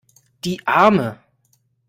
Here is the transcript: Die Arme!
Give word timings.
Die 0.45 0.59
Arme! 0.65 1.19